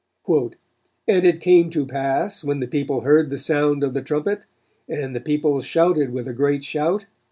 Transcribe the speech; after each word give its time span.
"And 0.27 0.57
it 1.23 1.41
came 1.41 1.69
to 1.69 1.85
pass, 1.85 2.43
when 2.43 2.59
the 2.59 2.65
people 2.65 3.01
heard 3.01 3.29
the 3.29 3.37
sound 3.37 3.83
of 3.83 3.93
the 3.93 4.01
trumpet, 4.01 4.47
and 4.89 5.15
the 5.15 5.21
people 5.21 5.61
shouted 5.61 6.09
with 6.11 6.27
a 6.27 6.33
great 6.33 6.63
shout 6.63 7.05